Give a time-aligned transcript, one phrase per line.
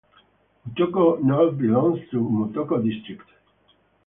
[0.67, 3.29] Mutoko North belongs to Mutoko district.